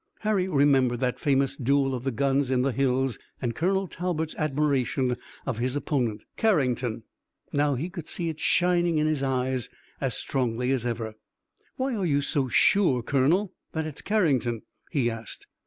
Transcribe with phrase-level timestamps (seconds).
[0.21, 5.15] Harry remembered that famous duel of the guns in the hills and Colonel Talbot's admiration
[5.45, 7.03] of his opponent, Carrington.
[7.53, 9.69] Now he could see it shining in his eyes
[10.01, 11.13] as strongly as ever.
[11.75, 15.45] "Why are you so sure, colonel, that it's Carrington?" he asked.